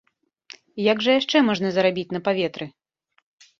Як 0.91 0.97
жа 1.09 1.15
яшчэ 1.19 1.37
можна 1.51 1.67
зарабіць 1.77 2.09
на 2.19 2.25
паветры? 2.31 2.65